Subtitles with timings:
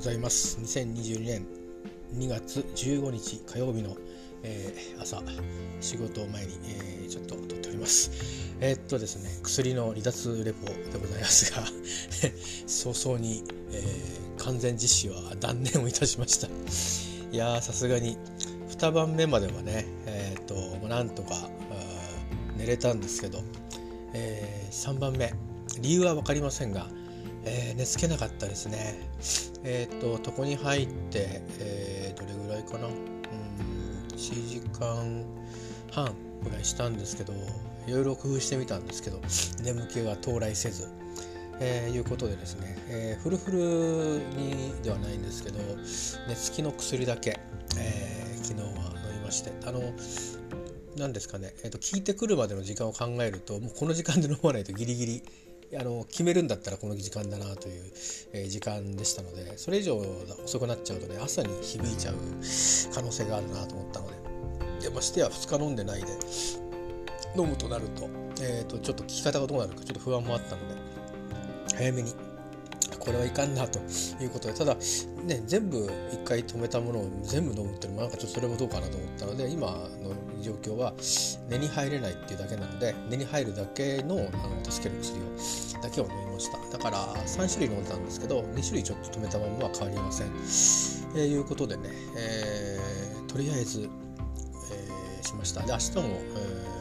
[0.00, 0.58] ございます。
[0.58, 1.46] 2022年
[2.14, 3.94] 2月15日火曜日の、
[4.42, 5.22] えー、朝
[5.82, 8.10] 仕事を前に、えー、ちょっと撮っております。
[8.60, 11.66] えー、っとですね薬の離脱レポでございますが
[12.66, 13.82] 早々に、え
[14.38, 16.48] 完全実施は断念をいたしました。
[17.30, 18.16] いやさすがに
[18.70, 20.54] 2晩目まではねえっと
[20.88, 21.50] なんとか
[22.56, 23.42] 寝れたんですけど、
[24.14, 25.34] え3番目。
[25.78, 26.88] 理由は分かりませんが
[27.44, 29.08] えー、寝つけなかったですね。
[29.64, 33.20] えっ、ー、と床に入って、えー、どれぐらいかなうん
[34.16, 35.24] 1時間
[35.90, 37.32] 半ぐらいしたんですけど
[37.86, 39.20] いろいろ工夫してみたんですけど
[39.62, 40.88] 眠気が到来せず。
[41.62, 43.58] えー、いうことでですね、えー、フルフル
[44.34, 45.58] にではないんですけど
[46.26, 47.38] 寝つきの薬だけ、
[47.78, 48.68] えー、昨日は
[49.12, 49.82] 飲みましてあの
[50.96, 55.22] 何ですかね、えーと、と聞いてくるまでの時間を考えるともうこの時間で飲まないとギリギリ
[55.78, 57.84] あの決めるんだったらこの時間だなという、
[58.32, 60.02] え、時間でしたのでそれ以上
[60.44, 62.14] 遅くなっちゃうとね朝に響いちゃう
[62.92, 64.08] 可能性があるなと思ったの
[64.78, 66.08] ででましてや2日飲んでないで
[67.36, 68.08] 飲むとなると,、
[68.40, 72.12] えーと、ちょっと聞き方がどうなるかちょっと不安もあったので早めに
[73.00, 73.78] これはいかんなと
[74.22, 74.74] いうことでただ
[75.24, 80.92] ね全部一回止めたものを全部飲むっていうのもなんかちょっとそれもどうかなと思ったので今の状況は
[81.48, 84.30] 寝に入れないっていうだけなので寝に入るだけのあの
[84.70, 86.78] 助ける薬をだけを飲みました。
[86.78, 90.28] だから3種類飲んだんですけど2種類ちょっと止めたままは変わりません、
[91.16, 93.88] えー、いうことでね、えー、とりあえず、
[94.70, 95.62] えー、しました。
[95.62, 96.79] で明日も、えー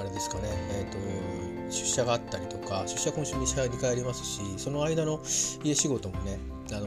[0.00, 5.20] あれですかね、えーと、出社があったりとか出社今週2社2回ありますしその間の
[5.62, 6.38] 家仕事もね、
[6.72, 6.86] あの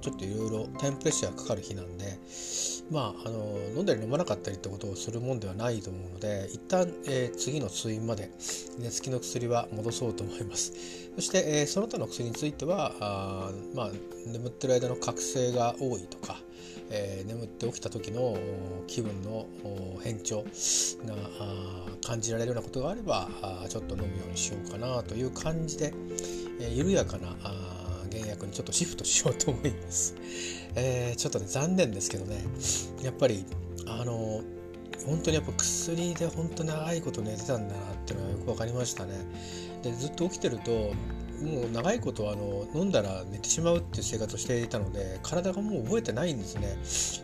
[0.00, 2.18] ちょっといろいろタイムプレッシャーがかかる日なんで
[2.90, 8.32] まあ、あの飲んだり飲まなかったりってことをするもんではないと思うので一旦、えー、次の通院まで
[8.78, 10.72] 寝つきの薬は戻そうと思います。
[11.14, 13.90] そして、えー、その他の薬についてはあ、まあ、
[14.26, 16.40] 眠ってる間の覚醒が多いとか
[16.92, 18.36] えー、眠って起きた時の
[18.88, 19.46] 気分の
[20.02, 20.44] 変調
[21.06, 21.14] が
[22.04, 23.28] 感じられるようなことがあれば
[23.68, 25.94] ちょっと飲むようにしようかなという感じで、
[26.60, 27.36] えー、緩やかな
[28.10, 30.14] 減薬にちょっとシフトしようと思います。
[30.76, 32.44] えー、ちょっとね残念ですけどね
[33.02, 33.44] やっぱり
[33.86, 34.42] あの
[35.06, 39.14] 本当にやっぱ薬で本当長いこと寝てたんだなっていうのがよく分かりましたね。
[39.82, 40.92] でずっと起きてると
[41.42, 46.76] もう長いことあの飲んだら寝てしまうっていう生活をしていたので体がもう覚えてないんですね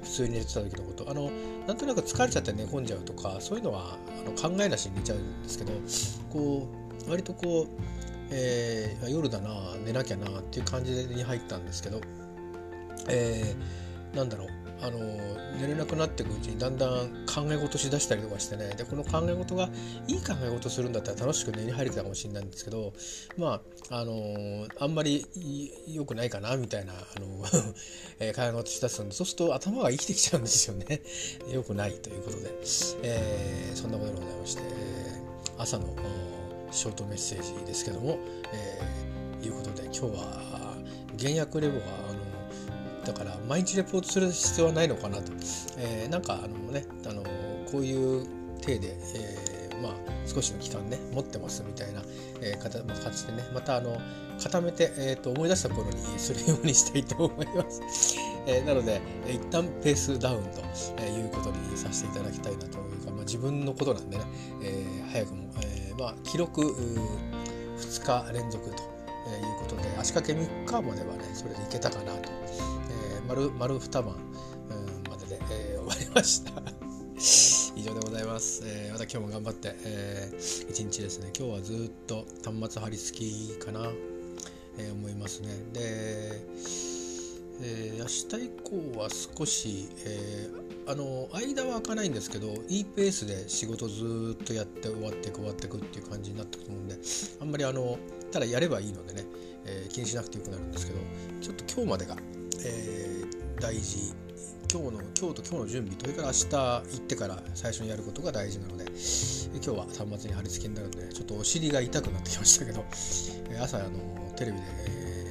[0.03, 1.31] 普通に寝てた時のことあの
[1.67, 5.73] なんとなく疲れちゃって寝込んじゃうとかそういうのはあの考えなしに寝ちゃうんですけど
[6.31, 6.67] こ
[7.07, 12.01] う割とこう、えー、夜だな寝なきゃなっていう感じに入ったんですけど、
[13.09, 14.49] えー、なんだろう
[14.83, 14.99] あの
[15.59, 16.91] 寝れなくなっていくうちにだんだん
[17.27, 19.71] 考え事しだしたりとかしてねでこの考え事が
[20.07, 22.93] いい考え事するんだったら楽しく寝に入れたかもしれないんですけど
[23.39, 23.61] ま
[23.91, 25.27] ああのあんまり
[25.89, 27.27] 良くないかなみたいなあの
[28.21, 31.01] え考え事しだすんでそうすると頭が生きてきちゃうんですよね。
[31.51, 32.51] 良くないということで、
[33.03, 34.63] えー、そんなことでございまして、
[35.59, 35.95] 朝の
[36.71, 38.19] ショートメッセージですけども、
[38.53, 40.77] えー、いうことで今日は
[41.19, 45.33] 原薬レボがあのだから毎日レポートする必要はないのかなと、
[45.79, 47.23] えー、なんかあのねあの
[47.71, 48.27] こういう
[48.61, 49.93] 体で、えー、まあ
[50.27, 52.03] 少しの期間ね持ってますみたいな、
[52.41, 54.01] えー、形でねまたあの
[54.43, 58.17] 固めて、えーと、思い出した頃にするようにしたいと思います。
[58.47, 60.61] えー、なので一旦ペースダウンと
[61.03, 64.25] いうことにさせていただきたいなというか、まあ、自分のことなんでね、
[64.63, 68.79] えー、早くも、えーまあ、記録2日連続という
[69.59, 72.37] ことで足掛け3日まではねそれでいけたかなと。
[73.29, 74.15] 丸丸2晩、
[74.71, 76.63] うん、までで、えー、 終わりました。
[77.77, 81.31] 以上でございます、えー、また今日も頑張って、えー、一日ですね。
[81.37, 83.91] 今日はずっと端末貼り付きかな、
[84.79, 85.49] えー、思いますね。
[85.73, 85.81] で、
[87.63, 88.51] えー、明日以
[88.95, 96.97] 降は少し、えー、あの間は開かないんですけどいいペースで仕事ずっとやって終わっていく終わっていくっていう感じになってくると思うんで
[97.41, 97.99] あんまりあの
[98.31, 99.25] ただやればいいのでね、
[99.65, 101.01] えー、気にしなくてよくなるんですけど
[101.41, 102.17] ちょっと今日までが
[102.65, 104.15] えー、大事。
[104.73, 112.85] 今日の今日と今日の準備それから明日行ってから最初にやることが大事なので今日は端末に貼り付けになるのでちょっとお尻が痛くなってきましたけど
[113.63, 113.91] 朝あの
[114.37, 114.65] テレビで、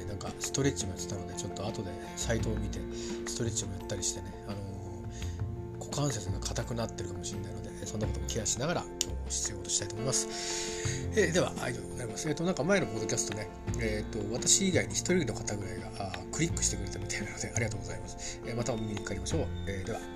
[0.04, 2.80] え、なんかストレッチもやってたのでちょっと後でサイトを見て
[3.26, 4.56] ストレッチもやったりしてね、あの
[5.96, 11.08] 関節が硬くなってるかもしれないのでそんなこともケアしながら今日必要としたいと思います。
[11.16, 12.28] えー、では、ありがとうございます。
[12.28, 13.48] えっ、ー、と、なんか前のポッドキャストね、
[13.80, 18.40] えっ、ー、と、私以外に一人の方ぐらいがあクリックしてくれたみたいなので、ありがとうございます。
[18.46, 19.46] えまたお耳にかかりましょう。
[19.66, 20.15] えでは。